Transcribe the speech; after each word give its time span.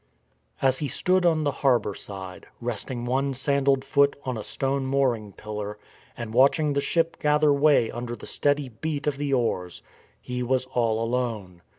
As 0.63 0.79
he 0.79 0.87
stood 0.87 1.27
on 1.27 1.43
the 1.43 1.51
harbour 1.61 1.93
side, 1.93 2.47
resting 2.59 3.05
one 3.05 3.35
san 3.35 3.65
dalled 3.65 3.83
foot 3.85 4.15
on 4.23 4.35
a 4.35 4.41
stone 4.41 4.83
mooring 4.87 5.31
pillar 5.31 5.77
and 6.17 6.33
watching 6.33 6.73
the 6.73 6.81
ship 6.81 7.19
gather 7.19 7.53
way 7.53 7.91
under 7.91 8.15
the 8.15 8.25
steady 8.25 8.69
beat 8.69 9.05
of 9.05 9.17
the 9.19 9.31
oars, 9.31 9.83
he 10.19 10.41
was 10.41 10.65
all 10.73 11.03
alone. 11.03 11.61